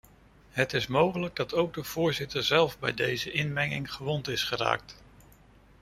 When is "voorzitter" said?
1.83-2.43